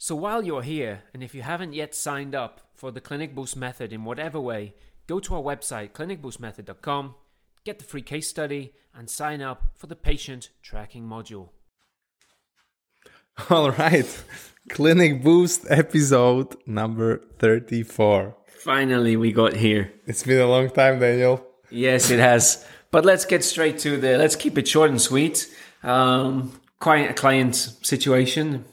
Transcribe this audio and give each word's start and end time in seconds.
So 0.00 0.14
while 0.14 0.44
you're 0.44 0.62
here, 0.62 1.02
and 1.12 1.24
if 1.24 1.34
you 1.34 1.42
haven't 1.42 1.72
yet 1.72 1.92
signed 1.92 2.32
up 2.32 2.60
for 2.72 2.92
the 2.92 3.00
Clinic 3.00 3.34
Boost 3.34 3.56
method 3.56 3.92
in 3.92 4.04
whatever 4.04 4.38
way, 4.38 4.74
go 5.08 5.18
to 5.18 5.34
our 5.34 5.42
website, 5.42 5.90
clinicboostmethod.com, 5.90 7.16
get 7.64 7.80
the 7.80 7.84
free 7.84 8.02
case 8.02 8.28
study, 8.28 8.74
and 8.94 9.10
sign 9.10 9.42
up 9.42 9.72
for 9.74 9.88
the 9.88 9.96
patient 9.96 10.50
tracking 10.62 11.02
module. 11.02 11.48
All 13.50 13.72
right. 13.72 14.24
Clinic 14.68 15.24
Boost 15.24 15.66
episode 15.68 16.56
number 16.64 17.20
34. 17.40 18.36
Finally, 18.46 19.16
we 19.16 19.32
got 19.32 19.56
here. 19.56 19.92
It's 20.06 20.22
been 20.22 20.40
a 20.40 20.46
long 20.46 20.70
time, 20.70 21.00
Daniel. 21.00 21.44
Yes, 21.70 22.08
it 22.10 22.20
has. 22.20 22.64
But 22.92 23.04
let's 23.04 23.24
get 23.24 23.42
straight 23.42 23.80
to 23.80 23.96
the. 23.96 24.16
Let's 24.16 24.36
keep 24.36 24.58
it 24.58 24.68
short 24.68 24.90
and 24.90 25.00
sweet. 25.00 25.52
Um, 25.82 26.60
quite 26.78 27.10
a 27.10 27.14
client 27.14 27.56
situation 27.56 28.64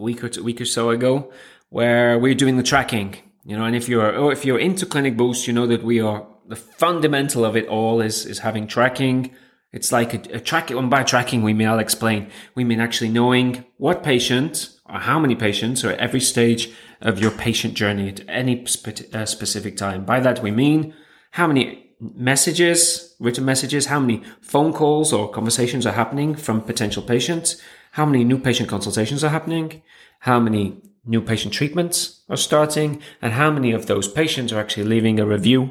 week 0.00 0.24
or 0.24 0.28
two, 0.28 0.42
week 0.42 0.60
or 0.60 0.64
so 0.64 0.90
ago, 0.90 1.32
where 1.68 2.18
we're 2.18 2.34
doing 2.34 2.56
the 2.56 2.62
tracking. 2.62 3.16
You 3.44 3.56
know, 3.56 3.64
and 3.64 3.74
if 3.74 3.88
you're 3.88 4.16
or 4.16 4.32
if 4.32 4.44
you're 4.44 4.58
into 4.58 4.86
Clinic 4.86 5.16
Boost, 5.16 5.46
you 5.46 5.52
know 5.52 5.66
that 5.66 5.82
we 5.82 6.00
are 6.00 6.26
the 6.46 6.56
fundamental 6.56 7.44
of 7.44 7.56
it 7.56 7.66
all 7.68 8.00
is 8.00 8.26
is 8.26 8.40
having 8.40 8.66
tracking. 8.66 9.30
It's 9.72 9.92
like 9.92 10.14
a, 10.14 10.36
a 10.36 10.40
tracking. 10.40 10.76
And 10.76 10.90
by 10.90 11.04
tracking, 11.04 11.42
we 11.42 11.54
mean 11.54 11.68
I'll 11.68 11.78
explain. 11.78 12.30
We 12.54 12.64
mean 12.64 12.80
actually 12.80 13.10
knowing 13.10 13.64
what 13.76 14.02
patient 14.02 14.70
or 14.84 14.98
how 14.98 15.18
many 15.18 15.36
patients 15.36 15.84
or 15.84 15.92
at 15.92 16.00
every 16.00 16.20
stage 16.20 16.72
of 17.00 17.18
your 17.18 17.30
patient 17.30 17.74
journey 17.74 18.08
at 18.08 18.20
any 18.28 18.66
spe- 18.66 19.14
uh, 19.14 19.24
specific 19.26 19.76
time. 19.76 20.04
By 20.04 20.20
that 20.20 20.42
we 20.42 20.50
mean 20.50 20.92
how 21.30 21.46
many 21.46 21.90
messages, 22.00 23.14
written 23.20 23.44
messages, 23.44 23.86
how 23.86 24.00
many 24.00 24.22
phone 24.40 24.72
calls 24.72 25.12
or 25.12 25.30
conversations 25.30 25.86
are 25.86 25.92
happening 25.92 26.34
from 26.34 26.62
potential 26.62 27.02
patients, 27.02 27.60
how 27.92 28.06
many 28.06 28.24
new 28.24 28.38
patient 28.38 28.68
consultations 28.68 29.22
are 29.24 29.30
happening, 29.30 29.82
how 30.20 30.38
many 30.40 30.80
new 31.04 31.20
patient 31.20 31.52
treatments 31.54 32.22
are 32.28 32.36
starting, 32.36 33.00
and 33.22 33.32
how 33.32 33.50
many 33.50 33.72
of 33.72 33.86
those 33.86 34.06
patients 34.08 34.52
are 34.52 34.60
actually 34.60 34.84
leaving 34.84 35.18
a 35.18 35.26
review 35.26 35.70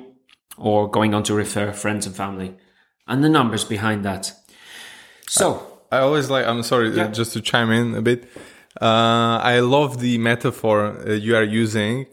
or 0.58 0.90
going 0.90 1.14
on 1.14 1.24
to 1.24 1.34
refer 1.34 1.72
friends 1.72 2.06
and 2.06 2.16
family, 2.16 2.56
and 3.08 3.24
the 3.24 3.30
numbers 3.30 3.64
behind 3.64 4.04
that. 4.04 4.34
So, 5.28 5.66
I 5.92 6.00
always 6.00 6.30
like, 6.30 6.46
I'm 6.46 6.64
sorry, 6.64 6.90
Yeah. 6.90 7.06
uh, 7.06 7.12
just 7.12 7.34
to 7.34 7.42
chime 7.42 7.72
in 7.72 7.96
a 7.96 8.02
bit. 8.02 8.28
Uh, 8.82 9.40
I 9.42 9.60
love 9.60 10.00
the 10.00 10.18
metaphor 10.18 10.98
uh, 11.08 11.14
you 11.14 11.36
are 11.36 11.44
using. 11.44 12.06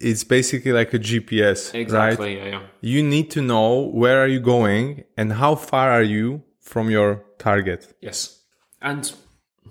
It's 0.00 0.24
basically 0.24 0.72
like 0.72 0.92
a 0.92 0.98
GPS, 0.98 1.72
right? 1.72 1.80
exactly, 1.80 2.36
yeah, 2.36 2.46
yeah. 2.46 2.60
You 2.80 3.02
need 3.02 3.30
to 3.32 3.40
know 3.40 3.82
where 3.92 4.18
are 4.20 4.26
you 4.26 4.40
going 4.40 5.04
and 5.16 5.32
how 5.34 5.54
far 5.54 5.90
are 5.90 6.02
you 6.02 6.42
from 6.60 6.90
your 6.90 7.24
target. 7.38 7.94
Yes. 8.00 8.40
And 8.80 9.12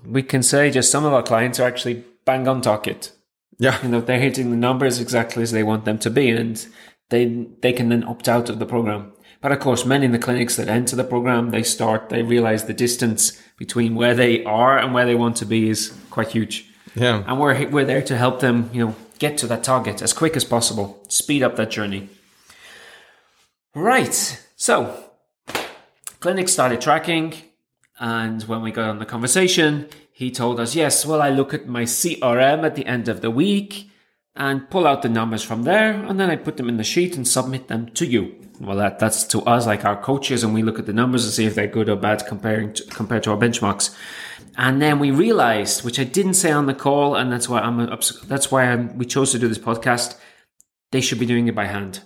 we 0.06 0.24
can 0.24 0.44
say 0.44 0.72
just 0.72 0.92
some 0.92 1.06
of 1.06 1.14
our 1.14 1.24
clients 1.24 1.60
are 1.60 1.68
actually 1.68 2.04
bang 2.26 2.48
on 2.48 2.62
target. 2.62 3.12
Yeah. 3.58 3.82
You 3.84 3.90
know, 3.90 4.02
they're 4.02 4.20
hitting 4.20 4.50
the 4.50 4.58
numbers 4.58 5.00
exactly 5.00 5.44
as 5.44 5.52
they 5.52 5.64
want 5.64 5.86
them 5.86 6.00
to 6.00 6.10
be 6.10 6.30
and 6.30 6.66
they 7.10 7.26
they 7.62 7.74
can 7.74 7.90
then 7.90 8.04
opt 8.04 8.28
out 8.28 8.50
of 8.50 8.60
the 8.60 8.66
program. 8.66 9.14
But 9.42 9.52
of 9.52 9.60
course, 9.60 9.86
many 9.86 10.06
in 10.06 10.12
the 10.12 10.20
clinics 10.20 10.56
that 10.56 10.68
enter 10.68 10.96
the 10.96 11.04
program, 11.04 11.50
they 11.50 11.64
start, 11.64 12.10
they 12.10 12.22
realize 12.22 12.66
the 12.66 12.74
distance 12.74 13.42
between 13.58 13.96
where 13.96 14.14
they 14.14 14.44
are 14.44 14.78
and 14.78 14.94
where 14.94 15.06
they 15.06 15.16
want 15.16 15.36
to 15.38 15.46
be 15.46 15.70
is 15.70 15.94
quite 16.12 16.30
huge. 16.30 16.66
Yeah. 16.96 17.24
And 17.26 17.40
we're 17.40 17.68
we're 17.70 17.86
there 17.86 18.04
to 18.04 18.18
help 18.18 18.40
them, 18.40 18.70
you 18.72 18.86
know, 18.86 18.96
get 19.20 19.38
to 19.40 19.48
that 19.48 19.64
target 19.64 20.02
as 20.02 20.14
quick 20.14 20.36
as 20.36 20.44
possible, 20.44 21.04
speed 21.08 21.44
up 21.44 21.56
that 21.56 21.72
journey. 21.72 22.10
Right. 23.74 24.40
So, 24.56 25.06
clinics 26.20 26.52
started 26.52 26.82
tracking, 26.82 27.34
and 28.02 28.42
when 28.44 28.64
we 28.64 28.72
got 28.72 28.90
on 28.90 28.98
the 28.98 29.06
conversation, 29.06 29.88
he 30.12 30.32
told 30.32 30.60
us, 30.60 30.76
"Yes, 30.76 31.06
well, 31.06 31.22
I 31.22 31.30
look 31.30 31.54
at 31.54 31.68
my 31.68 31.84
CRM 31.84 32.66
at 32.66 32.76
the 32.76 32.86
end 32.88 33.08
of 33.08 33.22
the 33.22 33.30
week 33.30 33.90
and 34.36 34.70
pull 34.72 34.88
out 34.88 35.04
the 35.04 35.10
numbers 35.10 35.44
from 35.44 35.64
there, 35.64 35.94
and 35.94 36.20
then 36.20 36.30
I 36.32 36.36
put 36.36 36.58
them 36.58 36.68
in 36.68 36.78
the 36.78 36.84
sheet 36.84 37.16
and 37.16 37.28
submit 37.28 37.68
them 37.68 37.88
to 37.94 38.06
you." 38.06 38.36
Well, 38.60 38.78
that, 38.78 39.00
that's 39.00 39.24
to 39.26 39.42
us, 39.44 39.66
like 39.68 39.86
our 39.86 40.02
coaches, 40.02 40.44
and 40.44 40.54
we 40.54 40.64
look 40.64 40.80
at 40.80 40.88
the 40.88 40.94
numbers 40.94 41.26
and 41.26 41.34
see 41.34 41.46
if 41.46 41.56
they're 41.56 41.68
good 41.68 41.90
or 41.90 41.96
bad 41.96 42.26
comparing 42.28 42.74
to, 42.74 42.84
compared 42.86 43.24
to 43.24 43.32
our 43.32 43.38
benchmarks. 43.38 43.96
And 44.58 44.82
then 44.82 45.00
we 45.00 45.12
realized, 45.12 45.84
which 45.84 46.00
I 46.00 46.04
didn't 46.04 46.34
say 46.34 46.52
on 46.52 46.66
the 46.66 46.74
call, 46.74 47.16
and 47.16 47.32
that's 47.32 47.48
why 47.48 47.60
I'm 47.60 47.78
that's 48.28 48.52
why 48.52 48.64
I'm, 48.66 48.98
we 48.98 49.06
chose 49.06 49.32
to 49.32 49.40
do 49.40 49.48
this 49.48 49.60
podcast. 49.60 50.18
They 50.92 51.02
should 51.02 51.20
be 51.20 51.26
doing 51.26 51.48
it 51.48 51.56
by 51.56 51.66
hand. 51.66 52.02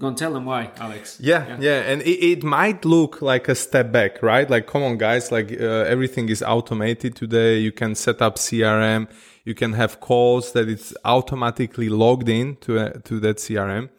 Go 0.00 0.08
and 0.08 0.16
tell 0.16 0.32
them 0.32 0.46
why, 0.46 0.70
Alex. 0.78 1.18
Yeah, 1.20 1.56
yeah, 1.60 1.80
and 1.80 2.02
it, 2.02 2.24
it 2.24 2.42
might 2.42 2.84
look 2.84 3.22
like 3.22 3.48
a 3.48 3.54
step 3.54 3.92
back, 3.92 4.22
right? 4.22 4.48
Like, 4.50 4.66
come 4.66 4.82
on, 4.82 4.98
guys, 4.98 5.30
like 5.30 5.52
uh, 5.52 5.64
everything 5.64 6.28
is 6.28 6.42
automated 6.42 7.14
today. 7.14 7.58
You 7.58 7.70
can 7.70 7.94
set 7.94 8.20
up 8.20 8.36
CRM, 8.36 9.08
you 9.44 9.54
can 9.54 9.74
have 9.74 10.00
calls 10.00 10.52
that 10.52 10.68
it's 10.68 10.92
automatically 11.04 11.88
logged 11.88 12.28
in 12.28 12.56
to 12.62 12.78
uh, 12.78 12.90
to 13.04 13.20
that 13.20 13.36
CRM, 13.36 13.90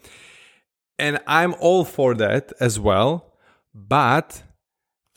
and 0.99 1.19
I'm 1.25 1.55
all 1.59 1.85
for 1.85 2.15
that 2.15 2.51
as 2.59 2.79
well. 2.79 3.33
But 3.73 4.43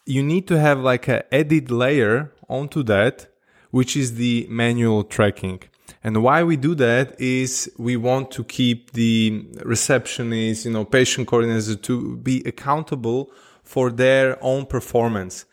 you 0.07 0.23
need 0.23 0.47
to 0.49 0.59
have 0.59 0.79
like 0.79 1.09
a 1.09 1.35
added 1.35 1.71
layer 1.71 2.33
onto 2.49 2.83
that, 2.85 3.27
which 3.71 3.97
is 3.97 4.15
the 4.15 4.47
manual 4.49 5.03
tracking. 5.05 5.63
And 6.03 6.23
why 6.23 6.43
we 6.43 6.57
do 6.57 6.75
that 6.77 7.21
is 7.21 7.71
we 7.79 7.97
want 7.97 8.31
to 8.33 8.45
keep 8.45 8.93
the 8.93 9.45
receptionists, 9.59 10.65
you 10.65 10.73
know, 10.73 10.85
patient 10.85 11.29
coordinators 11.29 11.81
to 11.83 12.17
be 12.17 12.43
accountable 12.45 13.31
for 13.63 13.91
their 13.91 14.39
own 14.43 14.67
performance. 14.67 15.45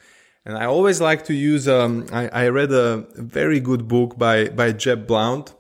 And 0.45 0.57
I 0.57 0.65
always 0.65 0.99
like 0.99 1.25
to 1.25 1.33
use, 1.33 1.67
um, 1.67 2.05
I, 2.11 2.27
I 2.27 2.47
read 2.49 2.71
a 2.71 3.07
very 3.15 3.59
good 3.59 3.87
book 3.87 4.17
by, 4.17 4.49
by 4.49 4.73
Jeb 4.73 5.07
Blount 5.07 5.55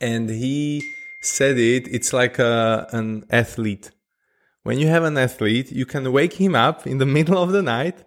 and 0.00 0.30
he 0.30 0.82
said 1.20 1.58
it, 1.58 1.86
it's 1.88 2.12
like 2.12 2.38
a, 2.38 2.88
an 2.92 3.24
athlete. 3.30 3.90
When 4.62 4.78
you 4.78 4.88
have 4.88 5.04
an 5.04 5.18
athlete, 5.18 5.70
you 5.70 5.86
can 5.86 6.10
wake 6.10 6.34
him 6.34 6.54
up 6.54 6.86
in 6.86 6.98
the 6.98 7.06
middle 7.16 7.40
of 7.40 7.52
the 7.52 7.62
night 7.62 8.04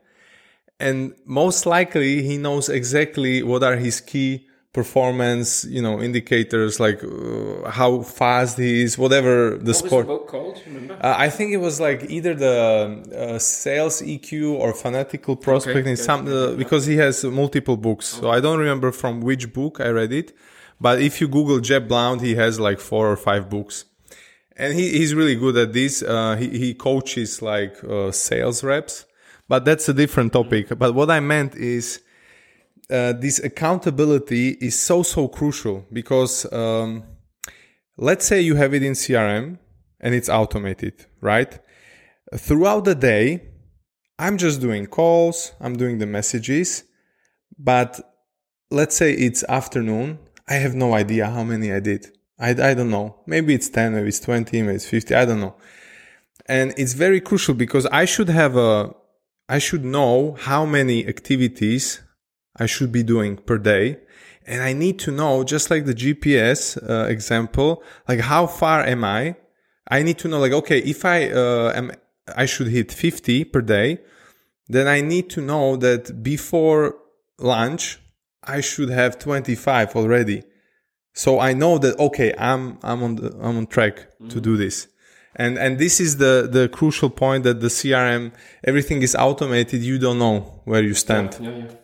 and 0.79 1.13
most 1.25 1.65
likely 1.65 2.23
he 2.23 2.37
knows 2.37 2.69
exactly 2.69 3.43
what 3.43 3.63
are 3.63 3.75
his 3.75 4.01
key 4.01 4.47
performance 4.71 5.65
you 5.65 5.81
know 5.81 5.99
indicators 5.99 6.79
like 6.79 7.03
uh, 7.03 7.69
how 7.71 8.01
fast 8.01 8.59
he 8.59 8.83
is 8.83 8.99
whatever 8.99 9.57
the 9.57 9.73
sport. 9.73 10.05
book 10.05 10.27
called? 10.27 10.61
Remember? 10.67 10.93
uh, 11.01 11.15
i 11.17 11.27
think 11.27 11.51
it 11.51 11.57
was 11.57 11.79
like 11.79 12.05
either 12.07 12.35
the 12.35 13.03
uh, 13.15 13.39
sales 13.39 14.01
eq 14.03 14.31
or 14.53 14.73
fanatical 14.73 15.35
prospecting 15.35 15.93
okay, 15.93 15.95
some 15.95 16.27
okay, 16.27 16.53
uh, 16.53 16.55
because 16.55 16.85
he 16.85 16.97
has 16.97 17.23
multiple 17.23 17.77
books 17.77 18.05
so 18.05 18.29
i 18.29 18.39
don't 18.39 18.59
remember 18.59 18.91
from 18.91 19.21
which 19.21 19.51
book 19.53 19.79
i 19.81 19.89
read 19.89 20.13
it 20.13 20.37
but 20.79 21.01
if 21.01 21.19
you 21.19 21.27
google 21.27 21.59
jeb 21.59 21.87
blount 21.87 22.21
he 22.21 22.35
has 22.35 22.59
like 22.59 22.79
four 22.79 23.11
or 23.11 23.17
five 23.17 23.49
books. 23.49 23.85
And 24.61 24.73
he, 24.73 24.89
he's 24.89 25.15
really 25.15 25.35
good 25.35 25.55
at 25.55 25.71
this. 25.71 26.03
Uh, 26.03 26.35
he, 26.35 26.49
he 26.49 26.73
coaches 26.73 27.41
like 27.41 27.81
uh, 27.81 28.11
sales 28.11 28.61
reps 28.61 29.05
but 29.49 29.65
that's 29.65 29.89
a 29.89 29.93
different 29.93 30.31
topic. 30.31 30.69
But 30.77 30.93
what 30.93 31.09
i 31.09 31.19
meant 31.19 31.55
is 31.55 32.01
uh, 32.89 33.13
this 33.13 33.39
accountability 33.39 34.49
is 34.61 34.79
so 34.79 35.03
so 35.03 35.27
crucial 35.27 35.85
because 35.93 36.51
um, 36.51 37.03
let's 37.97 38.25
say 38.25 38.41
you 38.41 38.55
have 38.55 38.73
it 38.73 38.83
in 38.83 38.93
crm 38.93 39.57
and 39.99 40.15
it's 40.15 40.29
automated 40.29 41.05
right? 41.21 41.59
Throughout 42.35 42.85
the 42.85 42.95
day 42.95 43.41
i'm 44.19 44.37
just 44.37 44.61
doing 44.61 44.85
calls 44.85 45.53
i'm 45.61 45.75
doing 45.75 45.97
the 45.97 46.05
messages 46.05 46.83
but 47.57 47.99
let's 48.69 48.95
say 48.95 49.13
it's 49.13 49.43
afternoon 49.45 50.19
i 50.47 50.53
have 50.55 50.75
no 50.75 50.93
idea 50.93 51.27
how 51.27 51.43
many 51.43 51.73
i 51.73 51.79
did. 51.79 52.07
I, 52.41 52.51
I 52.51 52.73
don't 52.73 52.89
know. 52.89 53.17
Maybe 53.25 53.53
it's 53.53 53.69
10 53.69 53.93
maybe 53.93 54.07
it's 54.07 54.19
20 54.19 54.61
maybe 54.61 54.75
it's 54.75 54.87
50 54.87 55.13
i 55.15 55.25
don't 55.25 55.41
know. 55.41 55.55
And 56.45 56.73
it's 56.77 56.93
very 56.93 57.21
crucial 57.21 57.53
because 57.53 57.85
i 57.87 58.05
should 58.05 58.29
have 58.29 58.55
a 58.55 58.93
i 59.47 59.59
should 59.59 59.83
know 59.83 60.37
how 60.39 60.65
many 60.65 61.07
activities 61.07 62.01
I 62.55 62.65
should 62.65 62.91
be 62.91 63.03
doing 63.03 63.37
per 63.37 63.57
day. 63.57 63.97
And 64.45 64.61
I 64.61 64.73
need 64.73 64.97
to 64.99 65.11
know, 65.11 65.43
just 65.43 65.69
like 65.69 65.85
the 65.85 65.93
GPS 65.93 66.77
uh, 66.89 67.07
example, 67.07 67.83
like 68.07 68.21
how 68.21 68.47
far 68.47 68.81
am 68.81 69.03
I? 69.03 69.35
I 69.89 70.03
need 70.03 70.17
to 70.19 70.27
know, 70.27 70.39
like, 70.39 70.51
okay, 70.51 70.79
if 70.79 71.05
I 71.05 71.29
uh, 71.29 71.71
am, 71.75 71.91
I 72.35 72.45
should 72.45 72.67
hit 72.67 72.91
50 72.91 73.43
per 73.45 73.61
day, 73.61 73.99
then 74.67 74.87
I 74.87 75.01
need 75.01 75.29
to 75.31 75.41
know 75.41 75.75
that 75.77 76.23
before 76.23 76.95
lunch, 77.39 77.99
I 78.43 78.61
should 78.61 78.89
have 78.89 79.19
25 79.19 79.95
already. 79.95 80.43
So 81.13 81.39
I 81.39 81.53
know 81.53 81.77
that, 81.79 81.99
okay, 81.99 82.33
I'm, 82.37 82.77
I'm 82.83 83.03
on 83.03 83.15
the, 83.15 83.35
I'm 83.41 83.57
on 83.57 83.67
track 83.67 84.07
to 84.29 84.39
do 84.39 84.57
this. 84.57 84.87
And, 85.35 85.57
and 85.57 85.79
this 85.79 85.99
is 85.99 86.17
the, 86.17 86.47
the 86.51 86.69
crucial 86.69 87.09
point 87.09 87.43
that 87.45 87.61
the 87.61 87.67
CRM, 87.67 88.33
everything 88.63 89.01
is 89.01 89.15
automated. 89.15 89.81
You 89.81 89.97
don't 89.97 90.19
know 90.19 90.61
where 90.65 90.83
you 90.83 90.93
stand. 90.93 91.37
Yeah, 91.39 91.49
yeah. 91.49 91.55
And 91.55 91.77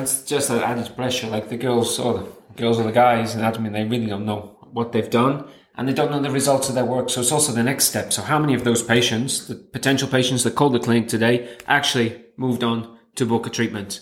It's 0.00 0.22
just 0.22 0.48
that 0.48 0.62
added 0.62 0.94
pressure. 0.96 1.28
Like 1.28 1.48
the 1.48 1.56
girls 1.56 1.98
or 1.98 2.14
the 2.18 2.26
girls 2.56 2.78
or 2.78 2.84
the 2.84 2.92
guys 2.92 3.34
in 3.34 3.40
admin, 3.40 3.72
they 3.72 3.84
really 3.84 4.06
don't 4.06 4.26
know 4.26 4.56
what 4.72 4.92
they've 4.92 5.10
done 5.10 5.46
and 5.76 5.88
they 5.88 5.92
don't 5.92 6.10
know 6.10 6.20
the 6.20 6.30
results 6.30 6.68
of 6.68 6.74
their 6.74 6.84
work. 6.84 7.10
So 7.10 7.20
it's 7.20 7.32
also 7.32 7.52
the 7.52 7.62
next 7.62 7.84
step. 7.84 8.12
So 8.12 8.22
how 8.22 8.38
many 8.38 8.54
of 8.54 8.64
those 8.64 8.82
patients, 8.82 9.46
the 9.46 9.54
potential 9.54 10.08
patients 10.08 10.42
that 10.44 10.54
called 10.54 10.72
the 10.72 10.80
clinic 10.80 11.08
today, 11.08 11.56
actually 11.66 12.24
moved 12.36 12.64
on 12.64 12.98
to 13.16 13.26
book 13.26 13.46
a 13.46 13.50
treatment? 13.50 14.00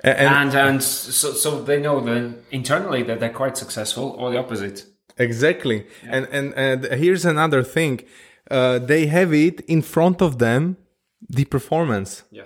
And, 0.00 0.18
and 0.18 0.54
and 0.54 0.82
so 0.82 1.32
so 1.32 1.62
they 1.62 1.80
know 1.80 2.00
that 2.00 2.42
internally 2.50 3.02
that 3.04 3.20
they're 3.20 3.30
quite 3.30 3.56
successful, 3.56 4.16
or 4.18 4.30
the 4.30 4.38
opposite. 4.38 4.84
exactly. 5.16 5.86
And, 6.02 6.26
and 6.30 6.52
and 6.54 6.84
here's 7.00 7.24
another 7.24 7.62
thing. 7.62 8.00
Uh, 8.50 8.78
they 8.80 9.06
have 9.06 9.32
it 9.32 9.60
in 9.62 9.80
front 9.80 10.20
of 10.20 10.38
them, 10.38 10.76
the 11.30 11.44
performance. 11.44 12.24
Yeah. 12.30 12.42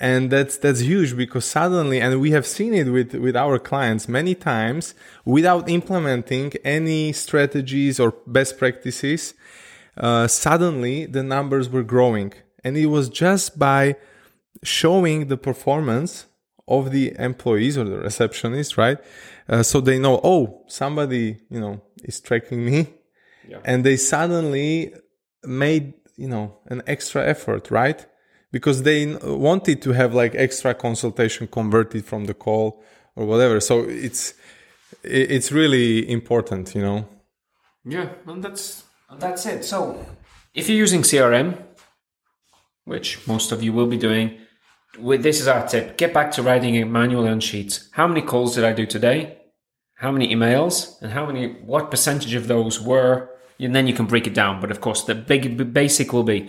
And 0.00 0.30
that's 0.30 0.56
that's 0.58 0.80
huge 0.80 1.16
because 1.16 1.44
suddenly 1.44 2.00
and 2.00 2.20
we 2.20 2.30
have 2.30 2.46
seen 2.46 2.72
it 2.72 2.88
with 2.88 3.14
with 3.14 3.36
our 3.36 3.58
clients 3.58 4.08
many 4.08 4.34
times 4.34 4.94
without 5.24 5.68
implementing 5.68 6.52
any 6.64 7.12
strategies 7.12 7.98
or 7.98 8.14
best 8.26 8.58
practices 8.58 9.34
uh, 9.98 10.28
suddenly 10.28 11.06
the 11.06 11.22
numbers 11.22 11.68
were 11.68 11.82
growing. 11.82 12.32
And 12.64 12.76
it 12.76 12.86
was 12.86 13.08
just 13.08 13.58
by 13.58 13.96
showing 14.62 15.28
the 15.28 15.36
performance 15.36 16.26
of 16.66 16.90
the 16.90 17.14
employees 17.18 17.78
or 17.78 17.84
the 17.84 17.98
receptionist 17.98 18.76
right? 18.76 18.98
Uh, 19.48 19.62
so 19.62 19.80
they 19.80 19.98
know 19.98 20.20
oh 20.22 20.64
somebody 20.68 21.38
you 21.48 21.60
know 21.60 21.80
is 22.04 22.20
tracking 22.20 22.64
me. 22.64 22.88
Yeah. 23.48 23.60
and 23.64 23.82
they 23.82 23.96
suddenly 23.96 24.92
made 25.42 25.94
you 26.16 26.28
know 26.28 26.58
an 26.66 26.82
extra 26.86 27.26
effort 27.26 27.70
right 27.70 28.04
because 28.50 28.82
they 28.82 29.14
wanted 29.24 29.82
to 29.82 29.92
have 29.92 30.14
like 30.14 30.34
extra 30.34 30.74
consultation 30.74 31.46
converted 31.46 32.04
from 32.04 32.24
the 32.26 32.34
call 32.34 32.82
or 33.16 33.26
whatever 33.26 33.60
so 33.60 33.84
it's 33.88 34.34
it's 35.02 35.52
really 35.52 36.10
important 36.10 36.74
you 36.74 36.82
know 36.82 37.06
Yeah, 37.88 38.10
and 38.26 38.44
that's 38.44 38.84
that's 39.18 39.46
it. 39.46 39.64
So, 39.64 40.04
if 40.54 40.68
you're 40.68 40.76
using 40.76 41.02
CRM, 41.02 41.56
which 42.84 43.26
most 43.26 43.50
of 43.52 43.62
you 43.62 43.72
will 43.72 43.86
be 43.86 43.96
doing, 43.96 44.38
with 44.98 45.22
this 45.22 45.40
is 45.40 45.48
our 45.48 45.66
tip: 45.66 45.96
get 45.96 46.12
back 46.12 46.30
to 46.32 46.42
writing 46.42 46.74
it 46.74 46.84
manually 46.84 47.30
on 47.30 47.40
sheets. 47.40 47.88
How 47.92 48.06
many 48.06 48.20
calls 48.20 48.54
did 48.54 48.64
I 48.64 48.72
do 48.72 48.84
today? 48.84 49.38
How 49.94 50.12
many 50.12 50.34
emails? 50.34 51.00
And 51.00 51.12
how 51.12 51.24
many? 51.26 51.54
What 51.64 51.90
percentage 51.90 52.34
of 52.34 52.46
those 52.46 52.80
were? 52.80 53.30
And 53.58 53.74
then 53.74 53.86
you 53.86 53.94
can 53.94 54.06
break 54.06 54.26
it 54.26 54.34
down. 54.34 54.60
But 54.60 54.70
of 54.70 54.80
course, 54.80 55.02
the 55.02 55.14
big 55.14 55.72
basic 55.72 56.12
will 56.12 56.24
be 56.24 56.48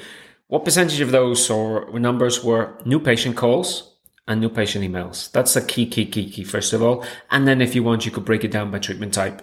what 0.49 0.65
percentage 0.65 0.99
of 0.99 1.11
those 1.11 1.49
or 1.49 1.97
numbers 1.97 2.43
were 2.43 2.77
new 2.85 2.99
patient 2.99 3.37
calls 3.37 3.95
and 4.27 4.41
new 4.41 4.49
patient 4.49 4.83
emails. 4.83 5.31
That's 5.31 5.53
the 5.53 5.61
key, 5.61 5.85
key, 5.85 6.05
key, 6.05 6.29
key. 6.29 6.43
First 6.43 6.73
of 6.73 6.83
all, 6.83 7.05
and 7.31 7.47
then 7.47 7.61
if 7.61 7.73
you 7.73 7.83
want, 7.83 8.05
you 8.05 8.11
could 8.11 8.25
break 8.25 8.43
it 8.43 8.51
down 8.51 8.69
by 8.69 8.79
treatment 8.79 9.13
type 9.13 9.41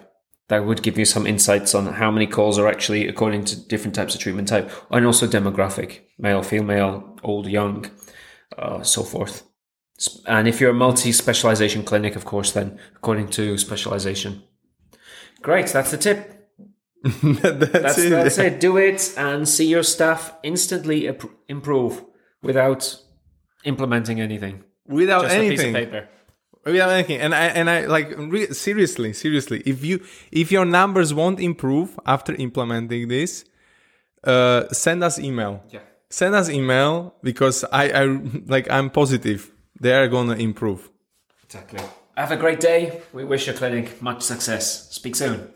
that 0.49 0.65
would 0.65 0.83
give 0.83 0.97
you 0.97 1.05
some 1.05 1.27
insights 1.27 1.75
on 1.75 1.85
how 1.85 2.11
many 2.11 2.27
calls 2.27 2.57
are 2.57 2.67
actually 2.67 3.07
according 3.07 3.45
to 3.45 3.67
different 3.67 3.95
types 3.95 4.15
of 4.15 4.21
treatment 4.21 4.47
type 4.47 4.71
and 4.91 5.05
also 5.05 5.27
demographic 5.27 6.01
male 6.17 6.43
female 6.43 7.17
old 7.23 7.47
young 7.47 7.89
uh, 8.57 8.81
so 8.81 9.03
forth 9.03 9.43
and 10.25 10.47
if 10.47 10.61
you're 10.61 10.71
a 10.71 10.85
multi-specialization 10.85 11.83
clinic 11.83 12.15
of 12.15 12.25
course 12.25 12.51
then 12.51 12.79
according 12.95 13.27
to 13.27 13.57
specialization 13.57 14.41
great 15.41 15.67
that's 15.67 15.91
the 15.91 15.97
tip 15.97 16.36
that's, 17.03 17.71
that's, 17.71 17.97
it. 17.99 18.09
that's 18.09 18.37
it. 18.37 18.59
Do 18.59 18.77
it 18.77 19.13
and 19.17 19.47
see 19.47 19.67
your 19.67 19.83
staff 19.83 20.33
instantly 20.43 21.09
improve 21.47 22.03
without 22.41 22.99
implementing 23.63 24.19
anything. 24.19 24.63
Without 24.87 25.23
just 25.23 25.35
a 25.35 25.39
piece 25.39 25.59
of 25.59 25.65
anything. 25.65 25.73
paper. 25.73 26.09
Without 26.65 26.89
anything. 26.89 27.19
And 27.21 27.35
i 27.35 27.45
and 27.45 27.69
i 27.69 27.85
like 27.85 28.13
re- 28.17 28.47
seriously 28.47 29.13
seriously 29.13 29.61
if 29.65 29.85
you 29.85 30.03
if 30.31 30.51
your 30.51 30.65
numbers 30.65 31.13
won't 31.13 31.39
improve 31.39 31.99
after 32.05 32.33
implementing 32.35 33.07
this 33.07 33.45
uh 34.23 34.67
send 34.71 35.03
us 35.03 35.19
email. 35.19 35.63
Yeah. 35.69 35.79
Send 36.09 36.35
us 36.35 36.49
email 36.49 37.15
because 37.21 37.63
i 37.71 37.89
i 37.89 38.05
like 38.47 38.69
i'm 38.71 38.89
positive 38.89 39.51
they 39.79 39.93
are 39.93 40.07
gonna 40.07 40.35
improve. 40.35 40.89
Exactly. 41.45 41.79
Have 42.17 42.31
a 42.31 42.37
great 42.37 42.59
day. 42.59 43.01
We 43.13 43.23
wish 43.23 43.45
your 43.45 43.55
clinic 43.55 44.01
much 44.01 44.23
success. 44.23 44.89
Speak 44.91 45.15
soon 45.15 45.53